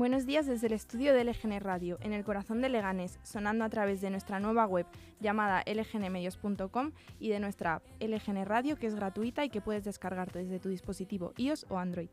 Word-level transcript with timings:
Buenos 0.00 0.24
días 0.24 0.46
desde 0.46 0.68
el 0.68 0.72
estudio 0.72 1.12
de 1.12 1.22
LGN 1.24 1.60
Radio, 1.60 1.98
en 2.00 2.14
el 2.14 2.24
corazón 2.24 2.62
de 2.62 2.70
Leganés, 2.70 3.18
sonando 3.22 3.66
a 3.66 3.68
través 3.68 4.00
de 4.00 4.08
nuestra 4.08 4.40
nueva 4.40 4.64
web 4.64 4.86
llamada 5.20 5.62
lgnmedios.com 5.66 6.92
y 7.18 7.28
de 7.28 7.38
nuestra 7.38 7.74
app 7.74 7.84
LGN 8.00 8.46
Radio, 8.46 8.76
que 8.76 8.86
es 8.86 8.94
gratuita 8.94 9.44
y 9.44 9.50
que 9.50 9.60
puedes 9.60 9.84
descargarte 9.84 10.38
desde 10.38 10.58
tu 10.58 10.70
dispositivo 10.70 11.34
iOS 11.36 11.66
o 11.68 11.76
Android. 11.76 12.08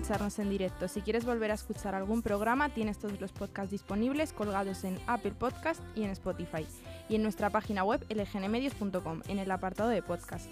Escucharnos 0.00 0.38
en 0.38 0.48
directo, 0.48 0.88
si 0.88 1.02
quieres 1.02 1.26
volver 1.26 1.50
a 1.50 1.54
escuchar 1.54 1.94
algún 1.94 2.22
programa, 2.22 2.70
tienes 2.70 2.98
todos 2.98 3.20
los 3.20 3.32
podcasts 3.32 3.70
disponibles 3.70 4.32
colgados 4.32 4.82
en 4.84 4.98
Apple 5.06 5.32
Podcast 5.32 5.82
y 5.94 6.04
en 6.04 6.10
Spotify. 6.10 6.66
Y 7.10 7.16
en 7.16 7.22
nuestra 7.22 7.50
página 7.50 7.84
web 7.84 8.02
lgnmedios.com, 8.08 9.20
en 9.28 9.38
el 9.38 9.50
apartado 9.50 9.90
de 9.90 10.00
podcast. 10.00 10.48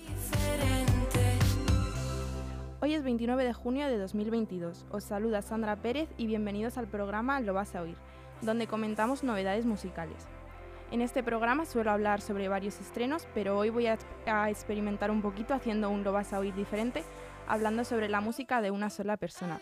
Hoy 2.83 2.93
es 2.93 3.03
29 3.03 3.43
de 3.43 3.55
junio 3.55 3.87
de 3.87 3.97
2022. 3.97 4.85
Os 4.91 5.05
saluda 5.05 5.41
Sandra 5.41 5.77
Pérez 5.77 6.11
y 6.19 6.27
bienvenidos 6.27 6.77
al 6.77 6.87
programa 6.87 7.41
Lo 7.41 7.55
vas 7.55 7.75
a 7.75 7.81
oír, 7.81 7.97
donde 8.43 8.67
comentamos 8.67 9.25
novedades 9.25 9.65
musicales. 9.65 10.27
En 10.91 11.01
este 11.01 11.23
programa 11.23 11.65
suelo 11.65 11.91
hablar 11.91 12.21
sobre 12.21 12.49
varios 12.49 12.79
estrenos, 12.81 13.27
pero 13.35 13.57
hoy 13.57 13.71
voy 13.71 13.87
a, 13.87 13.99
a 14.27 14.51
experimentar 14.51 15.11
un 15.11 15.23
poquito 15.23 15.55
haciendo 15.55 15.89
un 15.89 16.05
Lo 16.05 16.13
vas 16.13 16.35
a 16.35 16.39
oír 16.39 16.55
diferente, 16.55 17.03
hablando 17.49 17.85
sobre 17.85 18.09
la 18.09 18.21
música 18.21 18.61
de 18.61 18.71
una 18.71 18.91
sola 18.91 19.17
persona. 19.17 19.61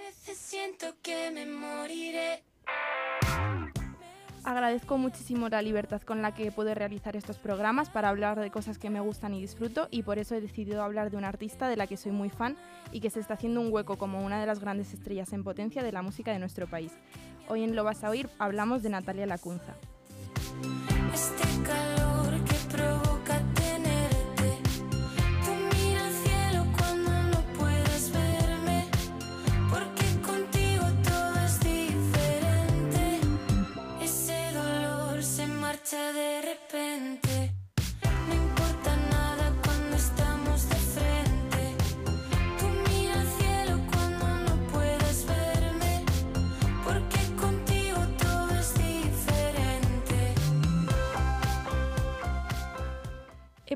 Agradezco 4.44 4.96
muchísimo 4.96 5.48
la 5.48 5.60
libertad 5.60 6.02
con 6.02 6.22
la 6.22 6.32
que 6.32 6.52
puedo 6.52 6.72
realizar 6.72 7.16
estos 7.16 7.36
programas 7.36 7.90
para 7.90 8.10
hablar 8.10 8.38
de 8.38 8.52
cosas 8.52 8.78
que 8.78 8.90
me 8.90 9.00
gustan 9.00 9.34
y 9.34 9.40
disfruto 9.40 9.88
y 9.90 10.04
por 10.04 10.20
eso 10.20 10.36
he 10.36 10.40
decidido 10.40 10.84
hablar 10.84 11.10
de 11.10 11.16
una 11.16 11.26
artista 11.26 11.68
de 11.68 11.76
la 11.76 11.88
que 11.88 11.96
soy 11.96 12.12
muy 12.12 12.30
fan 12.30 12.56
y 12.92 13.00
que 13.00 13.10
se 13.10 13.18
está 13.18 13.34
haciendo 13.34 13.60
un 13.60 13.72
hueco 13.72 13.98
como 13.98 14.24
una 14.24 14.38
de 14.38 14.46
las 14.46 14.60
grandes 14.60 14.94
estrellas 14.94 15.32
en 15.32 15.42
potencia 15.42 15.82
de 15.82 15.90
la 15.90 16.02
música 16.02 16.30
de 16.30 16.38
nuestro 16.38 16.68
país. 16.68 16.92
Hoy 17.48 17.64
en 17.64 17.74
Lo 17.74 17.82
vas 17.82 18.04
a 18.04 18.10
oír 18.10 18.28
hablamos 18.38 18.84
de 18.84 18.90
Natalia 18.90 19.26
Lacunza. 19.26 19.74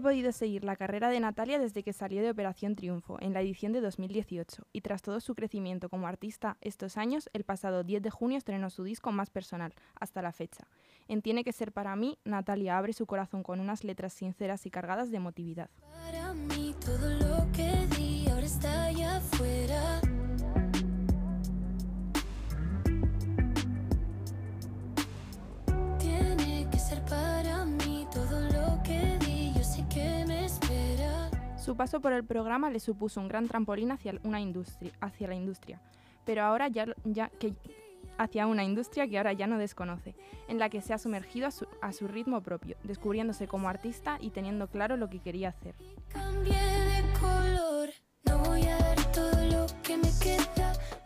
He 0.00 0.02
podido 0.02 0.32
seguir 0.32 0.64
la 0.64 0.76
carrera 0.76 1.10
de 1.10 1.20
Natalia 1.20 1.58
desde 1.58 1.82
que 1.82 1.92
salió 1.92 2.22
de 2.22 2.30
Operación 2.30 2.74
Triunfo, 2.74 3.18
en 3.20 3.34
la 3.34 3.42
edición 3.42 3.74
de 3.74 3.82
2018, 3.82 4.66
y 4.72 4.80
tras 4.80 5.02
todo 5.02 5.20
su 5.20 5.34
crecimiento 5.34 5.90
como 5.90 6.06
artista 6.06 6.56
estos 6.62 6.96
años, 6.96 7.28
el 7.34 7.44
pasado 7.44 7.84
10 7.84 8.00
de 8.00 8.08
junio 8.08 8.38
estrenó 8.38 8.70
su 8.70 8.82
disco 8.82 9.12
más 9.12 9.28
personal, 9.28 9.74
hasta 9.94 10.22
la 10.22 10.32
fecha. 10.32 10.66
En 11.06 11.20
Tiene 11.20 11.44
que 11.44 11.52
ser 11.52 11.70
para 11.72 11.94
mí, 11.96 12.18
Natalia 12.24 12.78
abre 12.78 12.94
su 12.94 13.04
corazón 13.04 13.42
con 13.42 13.60
unas 13.60 13.84
letras 13.84 14.14
sinceras 14.14 14.64
y 14.64 14.70
cargadas 14.70 15.10
de 15.10 15.18
emotividad. 15.18 15.68
Su 31.70 31.76
paso 31.76 32.00
por 32.00 32.12
el 32.12 32.24
programa 32.24 32.68
le 32.68 32.80
supuso 32.80 33.20
un 33.20 33.28
gran 33.28 33.46
trampolín 33.46 33.92
hacia 33.92 34.14
una 34.24 34.40
industria, 34.40 34.90
hacia 35.00 35.28
la 35.28 35.36
industria, 35.36 35.80
pero 36.24 36.42
ahora 36.42 36.66
ya, 36.66 36.86
ya 37.04 37.28
que 37.28 37.54
hacia 38.18 38.48
una 38.48 38.64
industria 38.64 39.06
que 39.06 39.18
ahora 39.18 39.34
ya 39.34 39.46
no 39.46 39.56
desconoce, 39.56 40.16
en 40.48 40.58
la 40.58 40.68
que 40.68 40.80
se 40.80 40.94
ha 40.94 40.98
sumergido 40.98 41.46
a 41.46 41.52
su, 41.52 41.68
a 41.80 41.92
su 41.92 42.08
ritmo 42.08 42.40
propio, 42.40 42.76
descubriéndose 42.82 43.46
como 43.46 43.68
artista 43.68 44.18
y 44.20 44.30
teniendo 44.30 44.66
claro 44.66 44.96
lo 44.96 45.08
que 45.08 45.20
quería 45.20 45.50
hacer. 45.50 45.76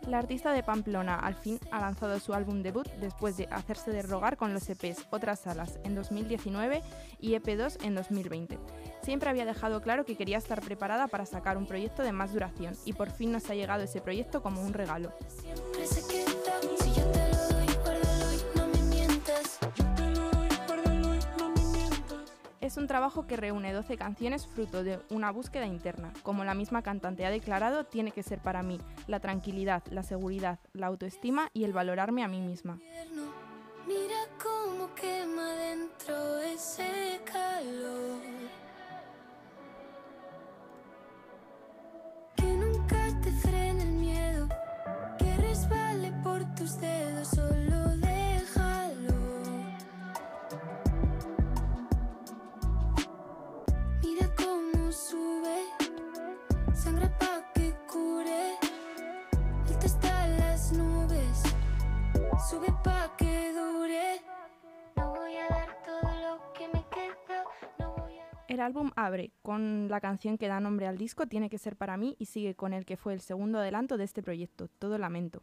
La 0.08 0.18
artista 0.18 0.52
de 0.52 0.62
Pamplona 0.62 1.16
al 1.16 1.34
fin 1.34 1.58
ha 1.72 1.80
lanzado 1.80 2.20
su 2.20 2.34
álbum 2.34 2.62
debut 2.62 2.86
después 3.00 3.36
de 3.36 3.48
hacerse 3.50 3.90
de 3.90 4.00
rogar 4.00 4.36
con 4.36 4.54
los 4.54 4.68
EPs 4.70 5.08
Otras 5.10 5.40
Salas 5.40 5.78
en 5.82 5.94
2019 5.94 6.82
y 7.18 7.32
EP2 7.32 7.84
en 7.84 7.94
2020. 7.94 8.58
Siempre 9.04 9.28
había 9.28 9.44
dejado 9.44 9.82
claro 9.82 10.06
que 10.06 10.16
quería 10.16 10.38
estar 10.38 10.62
preparada 10.62 11.08
para 11.08 11.26
sacar 11.26 11.58
un 11.58 11.66
proyecto 11.66 12.02
de 12.02 12.12
más 12.12 12.32
duración 12.32 12.74
y 12.86 12.94
por 12.94 13.10
fin 13.10 13.32
nos 13.32 13.50
ha 13.50 13.54
llegado 13.54 13.82
ese 13.82 14.00
proyecto 14.00 14.42
como 14.42 14.62
un 14.62 14.72
regalo. 14.72 15.12
Es 22.62 22.78
un 22.78 22.86
trabajo 22.86 23.26
que 23.26 23.36
reúne 23.36 23.74
12 23.74 23.98
canciones 23.98 24.46
fruto 24.46 24.82
de 24.82 24.98
una 25.10 25.30
búsqueda 25.30 25.66
interna. 25.66 26.14
Como 26.22 26.42
la 26.44 26.54
misma 26.54 26.80
cantante 26.80 27.26
ha 27.26 27.30
declarado, 27.30 27.84
tiene 27.84 28.10
que 28.10 28.22
ser 28.22 28.38
para 28.38 28.62
mí 28.62 28.80
la 29.06 29.20
tranquilidad, 29.20 29.82
la 29.90 30.02
seguridad, 30.02 30.58
la 30.72 30.86
autoestima 30.86 31.50
y 31.52 31.64
el 31.64 31.74
valorarme 31.74 32.24
a 32.24 32.28
mí 32.28 32.40
misma. 32.40 32.80
Mira 33.86 34.26
cómo 34.42 34.94
quema 34.94 35.52
dentro 35.52 36.38
ese 36.38 37.20
calor. 37.26 38.33
Álbum 68.64 68.90
abre 68.96 69.32
con 69.42 69.88
la 69.88 70.00
canción 70.00 70.38
que 70.38 70.48
da 70.48 70.58
nombre 70.58 70.86
al 70.86 70.98
disco 70.98 71.26
Tiene 71.26 71.48
que 71.48 71.58
ser 71.58 71.76
para 71.76 71.96
mí 71.96 72.16
y 72.18 72.26
sigue 72.26 72.54
con 72.54 72.72
el 72.72 72.84
que 72.84 72.96
fue 72.96 73.12
el 73.12 73.20
segundo 73.20 73.58
adelanto 73.58 73.96
de 73.96 74.04
este 74.04 74.22
proyecto, 74.22 74.68
Todo 74.78 74.98
Lamento. 74.98 75.42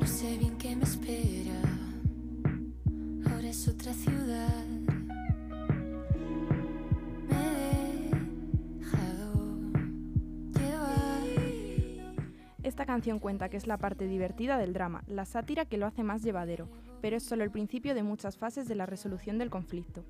No 0.00 0.06
sé 0.06 0.38
bien 0.38 0.56
qué 0.58 0.76
me 0.76 0.84
espera. 0.84 1.60
Ahora 3.30 3.48
es 3.48 3.68
otra 3.68 3.92
ciudad. 3.92 4.19
Esta 12.80 12.94
canción 12.94 13.18
cuenta 13.18 13.50
que 13.50 13.58
es 13.58 13.66
la 13.66 13.76
parte 13.76 14.06
divertida 14.06 14.56
del 14.56 14.72
drama, 14.72 15.04
la 15.06 15.26
sátira 15.26 15.66
que 15.66 15.76
lo 15.76 15.84
hace 15.84 16.02
más 16.02 16.22
llevadero, 16.22 16.66
pero 17.02 17.18
es 17.18 17.22
solo 17.22 17.44
el 17.44 17.50
principio 17.50 17.94
de 17.94 18.02
muchas 18.02 18.38
fases 18.38 18.68
de 18.68 18.74
la 18.74 18.86
resolución 18.86 19.36
del 19.36 19.50
conflicto. 19.50 20.02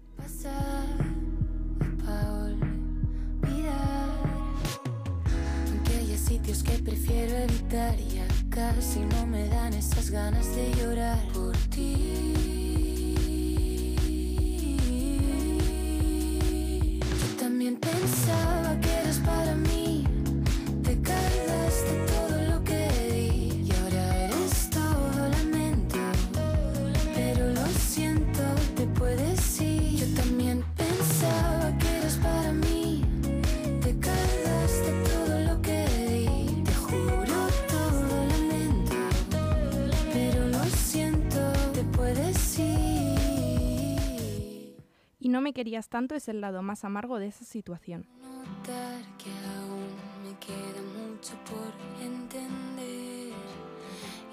No 45.30 45.40
me 45.40 45.52
querías 45.52 45.88
tanto 45.88 46.14
es 46.14 46.28
el 46.28 46.40
lado 46.40 46.62
más 46.62 46.84
amargo 46.84 47.18
de 47.18 47.28
esa 47.28 47.44
situación. 47.44 48.06
Notar 48.20 49.02
que 49.16 49.30
aún 49.30 49.94
me 50.24 50.38
queda 50.38 50.82
mucho 50.98 51.34
por 51.44 51.72
entender. 52.04 53.32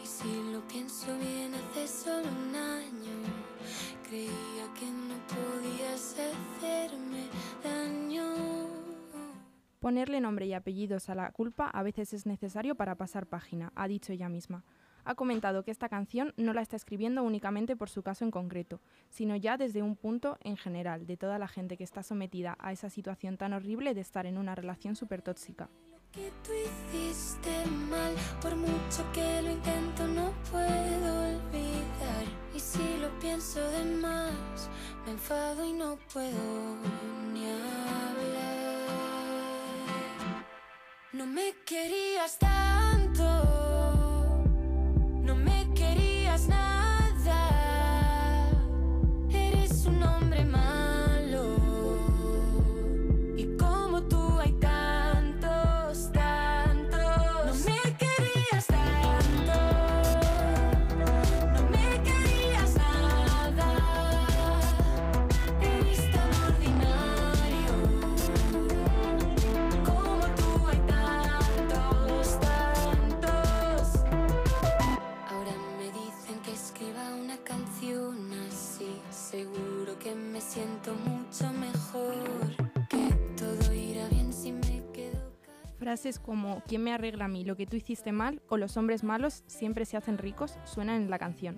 Y 0.03 0.05
si 0.05 0.51
lo 0.51 0.67
pienso 0.67 1.07
bien, 1.19 1.53
hace 1.53 1.87
solo 1.87 2.27
un 2.27 2.55
año 2.55 3.13
creía 4.07 4.73
que 4.77 4.85
no 4.85 5.15
podías 5.27 6.15
hacerme 6.17 7.27
daño. 7.63 8.67
Ponerle 9.79 10.19
nombre 10.19 10.47
y 10.47 10.53
apellidos 10.53 11.09
a 11.09 11.15
la 11.15 11.31
culpa 11.31 11.67
a 11.67 11.83
veces 11.83 12.13
es 12.13 12.25
necesario 12.25 12.75
para 12.75 12.95
pasar 12.95 13.27
página, 13.27 13.71
ha 13.75 13.87
dicho 13.87 14.11
ella 14.11 14.29
misma. 14.29 14.65
Ha 15.07 15.15
comentado 15.15 15.63
que 15.63 15.71
esta 15.71 15.87
canción 15.87 16.33
no 16.35 16.51
la 16.51 16.61
está 16.61 16.75
escribiendo 16.75 17.23
únicamente 17.23 17.77
por 17.77 17.89
su 17.89 18.03
caso 18.03 18.25
en 18.25 18.31
concreto, 18.31 18.81
sino 19.09 19.37
ya 19.37 19.55
desde 19.55 19.81
un 19.81 19.95
punto 19.95 20.37
en 20.41 20.57
general 20.57 21.07
de 21.07 21.15
toda 21.15 21.39
la 21.39 21.47
gente 21.47 21.77
que 21.77 21.85
está 21.85 22.03
sometida 22.03 22.57
a 22.59 22.73
esa 22.73 22.89
situación 22.89 23.37
tan 23.37 23.53
horrible 23.53 23.93
de 23.93 24.01
estar 24.01 24.25
en 24.25 24.37
una 24.37 24.53
relación 24.53 24.97
súper 24.97 25.21
tóxica. 25.21 25.69
Y 32.53 32.59
si 32.59 32.97
lo 32.99 33.19
pienso 33.19 33.61
de 33.71 33.85
más, 33.85 34.69
me 35.05 35.11
enfado 35.13 35.63
y 35.63 35.71
no 35.71 35.97
puedo 36.11 36.75
ni 37.31 37.45
hablar. 37.45 38.67
No 41.13 41.25
me 41.25 41.53
querías 41.65 42.37
tanto, 42.39 43.46
Frases 85.97 86.19
como 86.19 86.61
¿quién 86.67 86.83
me 86.83 86.93
arregla 86.93 87.25
a 87.25 87.27
mí 87.27 87.43
lo 87.43 87.55
que 87.55 87.65
tú 87.65 87.75
hiciste 87.75 88.11
mal? 88.11 88.39
o 88.49 88.57
los 88.57 88.77
hombres 88.77 89.03
malos 89.03 89.43
siempre 89.47 89.83
se 89.83 89.97
hacen 89.97 90.19
ricos 90.19 90.59
suenan 90.63 91.01
en 91.01 91.09
la 91.09 91.17
canción. 91.17 91.57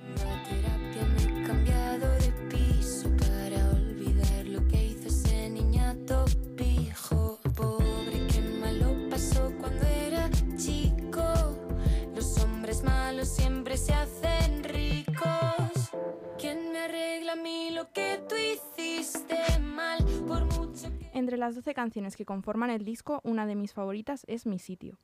Entre 21.30 21.38
las 21.38 21.54
12 21.54 21.76
canciones 21.76 22.18
que 22.18 22.26
conforman 22.26 22.72
el 22.72 22.84
disco, 22.84 23.22
una 23.24 23.46
de 23.46 23.54
mis 23.54 23.72
favoritas 23.72 24.26
es 24.28 24.48
Mi 24.48 24.58
sitio. 24.58 24.98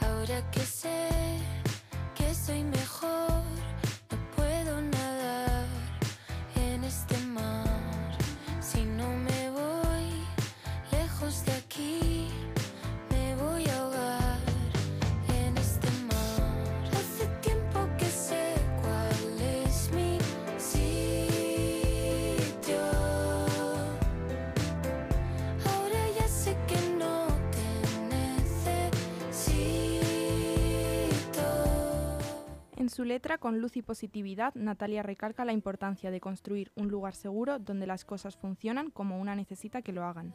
Ahora 0.00 0.48
que 0.52 0.60
sé 0.60 1.08
que 2.14 2.32
soy 2.32 2.62
mejor, 2.62 2.97
En 32.88 32.94
su 32.94 33.04
letra, 33.04 33.36
con 33.36 33.60
luz 33.60 33.76
y 33.76 33.82
positividad, 33.82 34.54
Natalia 34.54 35.02
recalca 35.02 35.44
la 35.44 35.52
importancia 35.52 36.10
de 36.10 36.20
construir 36.20 36.72
un 36.74 36.88
lugar 36.88 37.14
seguro 37.14 37.58
donde 37.58 37.86
las 37.86 38.06
cosas 38.06 38.38
funcionan 38.38 38.90
como 38.90 39.20
una 39.20 39.36
necesita 39.36 39.82
que 39.82 39.92
lo 39.92 40.04
hagan. 40.04 40.34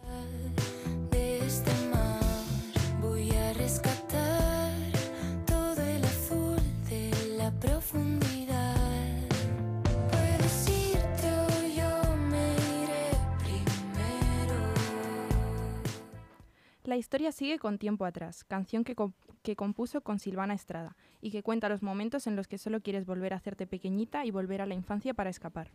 De 1.09 1.39
este 1.39 1.71
mar 1.91 2.21
voy 3.01 3.31
a 3.31 3.53
rescatar 3.53 4.71
todo 5.47 5.81
el 5.81 6.03
azul 6.03 6.57
de 6.91 7.35
la 7.39 7.49
profundidad. 7.59 8.72
La 16.83 16.97
historia 16.97 17.31
sigue 17.31 17.59
con 17.59 17.77
Tiempo 17.77 18.05
atrás, 18.05 18.43
canción 18.43 18.83
que, 18.83 18.93
com- 18.93 19.13
que 19.41 19.55
compuso 19.55 20.01
con 20.01 20.19
Silvana 20.19 20.53
Estrada 20.53 20.97
y 21.21 21.31
que 21.31 21.41
cuenta 21.41 21.69
los 21.69 21.81
momentos 21.81 22.27
en 22.27 22.35
los 22.35 22.47
que 22.49 22.57
solo 22.57 22.81
quieres 22.81 23.05
volver 23.05 23.33
a 23.33 23.37
hacerte 23.37 23.65
pequeñita 23.65 24.25
y 24.25 24.31
volver 24.31 24.61
a 24.61 24.65
la 24.65 24.73
infancia 24.73 25.13
para 25.13 25.29
escapar. 25.29 25.71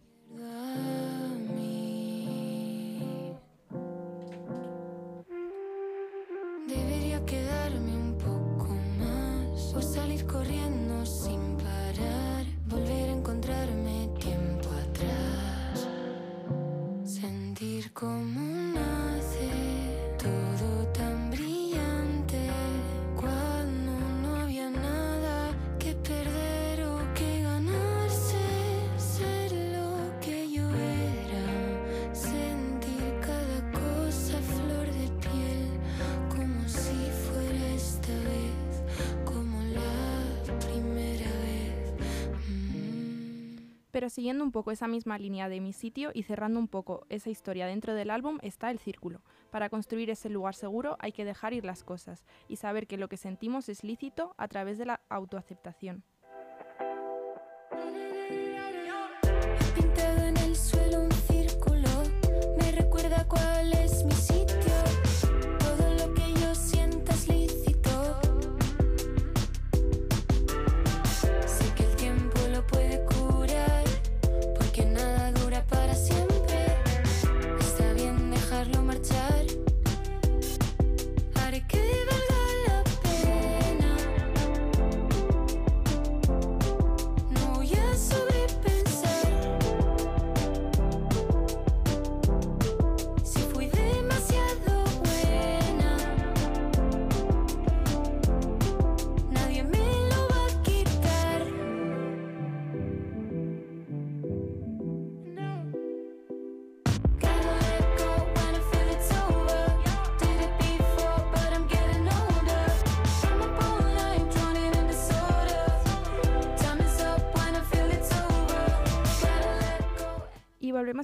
Pero 43.99 44.11
siguiendo 44.11 44.45
un 44.45 44.53
poco 44.53 44.71
esa 44.71 44.87
misma 44.87 45.19
línea 45.19 45.49
de 45.49 45.61
mi 45.61 45.73
sitio 45.73 46.13
y 46.15 46.23
cerrando 46.23 46.61
un 46.61 46.69
poco 46.69 47.05
esa 47.09 47.31
historia 47.31 47.67
dentro 47.67 47.95
del 47.95 48.11
álbum 48.11 48.39
está 48.43 48.71
el 48.71 48.79
círculo. 48.79 49.23
Para 49.51 49.71
construir 49.71 50.09
ese 50.09 50.29
lugar 50.29 50.55
seguro 50.55 50.97
hay 51.01 51.11
que 51.11 51.25
dejar 51.25 51.53
ir 51.53 51.65
las 51.65 51.83
cosas 51.83 52.25
y 52.47 52.55
saber 52.55 52.87
que 52.87 52.97
lo 52.97 53.09
que 53.09 53.17
sentimos 53.17 53.69
es 53.69 53.83
lícito 53.83 54.37
a 54.39 54.47
través 54.47 54.79
de 54.79 54.87
la 54.87 55.01
autoaceptación. 55.09 56.05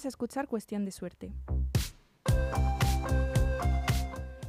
Escuchar 0.04 0.48
Cuestión 0.48 0.84
de 0.84 0.90
Suerte. 0.90 1.32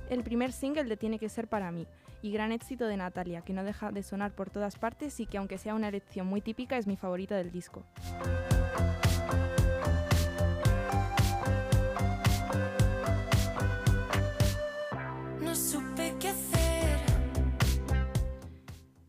El 0.09 0.23
primer 0.23 0.51
single 0.51 0.85
de 0.85 0.97
Tiene 0.97 1.19
que 1.19 1.29
ser 1.29 1.47
para 1.47 1.71
mí, 1.71 1.87
y 2.21 2.31
gran 2.31 2.51
éxito 2.51 2.87
de 2.87 2.97
Natalia, 2.97 3.41
que 3.41 3.53
no 3.53 3.63
deja 3.63 3.91
de 3.91 4.01
sonar 4.01 4.33
por 4.33 4.49
todas 4.49 4.77
partes 4.77 5.19
y 5.19 5.25
que 5.25 5.37
aunque 5.37 5.57
sea 5.57 5.75
una 5.75 5.89
elección 5.89 6.25
muy 6.27 6.41
típica 6.41 6.77
es 6.77 6.87
mi 6.87 6.97
favorita 6.97 7.35
del 7.35 7.51
disco. 7.51 7.83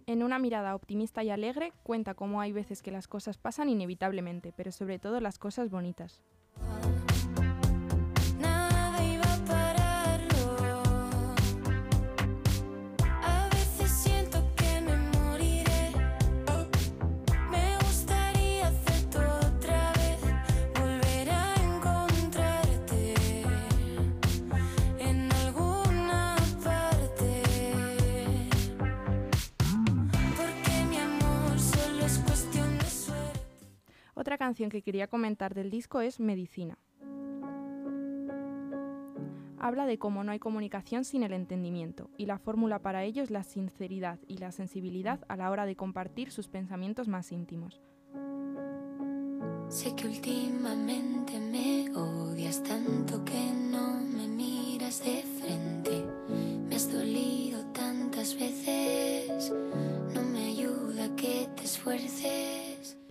En 0.09 0.23
una 0.23 0.39
mirada 0.39 0.77
optimista 0.77 1.25
y 1.25 1.31
alegre 1.31 1.73
cuenta 1.83 2.15
cómo 2.15 2.41
hay 2.41 2.53
veces 2.53 2.81
que 2.81 2.93
las 2.93 3.09
cosas 3.09 3.39
pasan 3.39 3.69
inevitablemente, 3.69 4.53
pero 4.57 4.71
sobre 4.71 5.01
todo 5.01 5.21
las 5.21 5.37
cosas 5.37 5.69
bonitas. 5.69 6.21
Canción 34.39 34.71
que 34.71 34.83
quería 34.83 35.07
comentar 35.07 35.55
del 35.55 35.71
disco 35.71 36.03
es 36.03 36.21
Medicina. 36.21 36.79
Habla 39.59 39.87
de 39.87 39.99
cómo 39.99 40.23
no 40.25 40.33
hay 40.33 40.39
comunicación 40.39 41.05
sin 41.05 41.23
el 41.23 41.33
entendimiento, 41.33 42.11
y 42.19 42.27
la 42.27 42.39
fórmula 42.39 42.81
para 42.81 43.03
ello 43.03 43.23
es 43.23 43.31
la 43.31 43.43
sinceridad 43.43 44.19
y 44.29 44.37
la 44.37 44.53
sensibilidad 44.53 45.21
a 45.29 45.37
la 45.37 45.51
hora 45.51 45.65
de 45.65 45.75
compartir 45.75 46.31
sus 46.31 46.49
pensamientos 46.49 47.09
más 47.09 47.33
íntimos. 47.33 47.81
Sé 49.69 49.95
que 49.97 50.07
últimamente 50.07 51.41
me 51.41 51.91
odias 51.97 52.63
tanto 52.63 53.25
que 53.25 53.53
no 53.71 54.01
me 54.01 54.29
miras 54.29 55.03
de 55.03 55.23
frente. 55.23 56.05
Me 56.69 56.77
has 56.77 56.93
dolido 56.93 57.65
tantas 57.73 58.39
veces, 58.39 58.76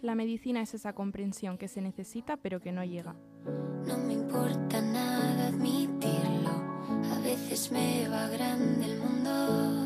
La 0.05 0.13
medicina 0.13 0.61
es 0.61 0.75
esa 0.75 0.93
comprensión 0.93 1.57
que 1.57 1.67
se 1.67 1.81
necesita 1.81 2.37
pero 2.37 2.61
que 2.61 2.71
no 2.71 2.83
llega. 2.83 3.15
No 3.87 3.97
me 3.97 4.13
importa 4.13 4.79
nada 4.79 5.47
admitirlo, 5.47 6.51
a 7.11 7.19
veces 7.23 7.71
me 7.71 8.07
va 8.07 8.27
grande 8.27 8.85
el 8.85 8.99
mundo, 8.99 9.84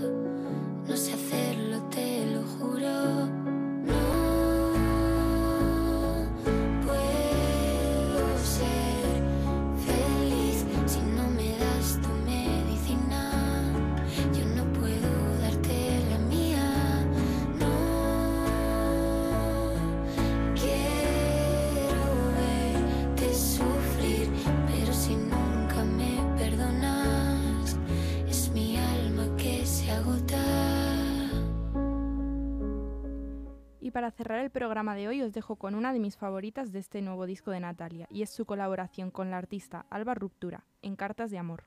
para 34.00 34.12
cerrar 34.12 34.40
el 34.40 34.50
programa 34.50 34.96
de 34.96 35.10
hoy 35.10 35.22
os 35.22 35.34
dejo 35.34 35.58
con 35.58 35.76
una 35.76 35.92
de 35.92 36.00
mis 36.00 36.16
favoritas 36.16 36.72
de 36.72 36.80
este 36.80 37.02
nuevo 37.02 37.26
disco 37.26 37.52
de 37.52 37.60
Natalia, 37.60 38.08
y 38.10 38.22
es 38.22 38.30
su 38.30 38.46
colaboración 38.46 39.12
con 39.12 39.30
la 39.30 39.38
artista 39.38 39.88
Alba 39.90 40.14
Ruptura, 40.14 40.64
en 40.82 40.96
Cartas 40.96 41.32
de 41.32 41.38
Amor. 41.38 41.66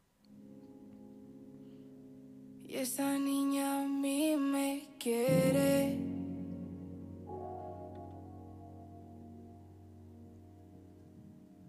Y 2.65 2.77
esa 2.77 3.19
niña 3.19 3.83
a 3.83 3.87
mí 3.87 4.35
me 4.39 4.97
quiere. 4.99 5.99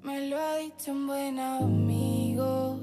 Me 0.02 0.30
lo 0.30 0.40
ha 0.40 0.56
dicho 0.60 0.94
un 0.94 1.08
buen 1.08 1.40
amigo. 1.40 2.80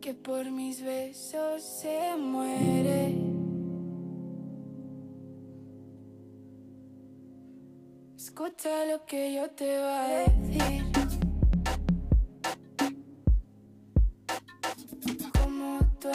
Que 0.00 0.14
por 0.14 0.50
mis 0.50 0.82
besos 0.82 1.62
se 1.62 2.16
muere. 2.16 3.31
Escucha 8.34 8.86
lo 8.86 9.04
que 9.04 9.34
yo 9.34 9.50
te 9.50 9.76
voy 9.76 9.92
a 9.92 10.08
decir. 10.26 10.84
Como 15.38 15.78
tu 16.00 16.08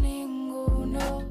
ninguno. 0.00 1.28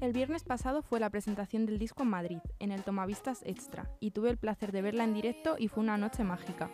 El 0.00 0.12
viernes 0.12 0.44
pasado 0.44 0.82
fue 0.82 1.00
la 1.00 1.10
presentación 1.10 1.66
del 1.66 1.80
disco 1.80 2.04
en 2.04 2.10
Madrid, 2.10 2.38
en 2.60 2.70
el 2.70 2.84
Tomavistas 2.84 3.42
Extra, 3.44 3.90
y 3.98 4.12
tuve 4.12 4.30
el 4.30 4.38
placer 4.38 4.70
de 4.70 4.80
verla 4.80 5.02
en 5.02 5.12
directo 5.12 5.56
y 5.58 5.66
fue 5.66 5.82
una 5.82 5.98
noche 5.98 6.22
mágica. 6.22 6.70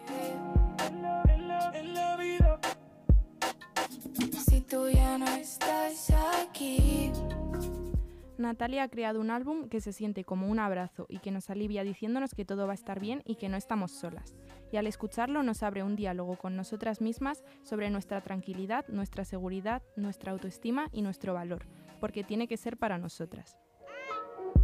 Natalia 8.49 8.85
ha 8.85 8.89
creado 8.89 9.21
un 9.21 9.31
álbum 9.31 9.69
que 9.69 9.83
se 9.83 9.93
siente 9.93 10.25
como 10.25 10.49
un 10.49 10.59
abrazo 10.59 11.05
y 11.11 11.19
que 11.19 11.31
nos 11.31 11.51
alivia 11.51 11.85
diciéndonos 11.85 12.35
que 12.35 12.47
todo 12.47 12.67
va 12.67 12.73
a 12.73 12.75
estar 12.75 12.99
bien 12.99 13.21
y 13.27 13.35
que 13.35 13.51
no 13.51 13.59
estamos 13.59 13.93
solas. 13.93 14.37
Y 14.73 14.79
al 14.79 14.87
escucharlo 14.87 15.43
nos 15.43 15.63
abre 15.63 15.83
un 15.83 15.97
diálogo 15.97 16.37
con 16.37 16.57
nosotras 16.57 17.03
mismas 17.03 17.45
sobre 17.63 17.91
nuestra 17.91 18.23
tranquilidad, 18.23 18.89
nuestra 18.89 19.27
seguridad, 19.27 19.83
nuestra 19.97 20.33
autoestima 20.33 20.89
y 20.93 21.03
nuestro 21.03 21.35
valor, 21.35 21.67
porque 22.01 22.25
tiene 22.25 22.49
que 22.49 22.57
ser 22.57 22.79
para 22.79 22.97
nosotras. 22.97 23.59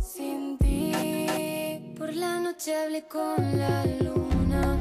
Sin 0.01 0.57
ti, 0.57 1.95
por 1.99 2.15
la 2.15 2.41
noche 2.41 2.75
hablé 2.75 3.03
con 3.07 3.37
la 3.59 3.85
luna. 4.01 4.79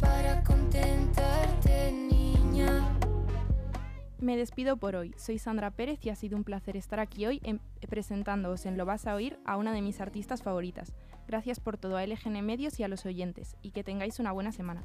Para 0.00 0.42
contentarte, 0.42 1.20
niña. 1.20 1.49
Me 4.20 4.36
despido 4.36 4.76
por 4.76 4.96
hoy. 4.96 5.14
Soy 5.16 5.38
Sandra 5.38 5.70
Pérez 5.70 6.04
y 6.04 6.10
ha 6.10 6.14
sido 6.14 6.36
un 6.36 6.44
placer 6.44 6.76
estar 6.76 7.00
aquí 7.00 7.24
hoy 7.26 7.40
en, 7.42 7.58
presentándoos 7.88 8.66
en 8.66 8.76
Lo 8.76 8.84
vas 8.84 9.06
a 9.06 9.14
oír 9.14 9.38
a 9.46 9.56
una 9.56 9.72
de 9.72 9.80
mis 9.80 10.00
artistas 10.00 10.42
favoritas. 10.42 10.92
Gracias 11.26 11.58
por 11.58 11.78
todo 11.78 11.96
a 11.96 12.06
LGN 12.06 12.44
Medios 12.44 12.78
y 12.78 12.82
a 12.82 12.88
los 12.88 13.06
oyentes 13.06 13.56
y 13.62 13.70
que 13.70 13.82
tengáis 13.82 14.20
una 14.20 14.32
buena 14.32 14.52
semana. 14.52 14.84